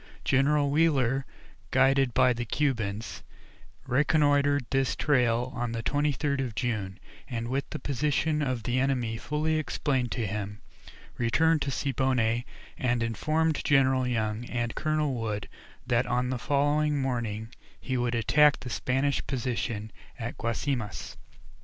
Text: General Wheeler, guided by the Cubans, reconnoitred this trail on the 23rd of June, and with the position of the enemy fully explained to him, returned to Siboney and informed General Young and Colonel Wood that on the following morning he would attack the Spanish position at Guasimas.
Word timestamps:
General 0.25 0.71
Wheeler, 0.71 1.27
guided 1.69 2.11
by 2.15 2.33
the 2.33 2.43
Cubans, 2.43 3.21
reconnoitred 3.85 4.65
this 4.71 4.95
trail 4.95 5.53
on 5.55 5.73
the 5.73 5.83
23rd 5.83 6.41
of 6.43 6.55
June, 6.55 6.99
and 7.29 7.47
with 7.47 7.69
the 7.69 7.77
position 7.77 8.41
of 8.41 8.63
the 8.63 8.79
enemy 8.79 9.15
fully 9.17 9.57
explained 9.59 10.11
to 10.13 10.25
him, 10.25 10.59
returned 11.19 11.61
to 11.61 11.69
Siboney 11.69 12.45
and 12.79 13.03
informed 13.03 13.63
General 13.63 14.07
Young 14.07 14.43
and 14.45 14.73
Colonel 14.73 15.13
Wood 15.13 15.47
that 15.85 16.07
on 16.07 16.31
the 16.31 16.39
following 16.39 16.99
morning 16.99 17.49
he 17.79 17.95
would 17.95 18.15
attack 18.15 18.61
the 18.61 18.71
Spanish 18.71 19.21
position 19.27 19.91
at 20.17 20.35
Guasimas. 20.35 21.15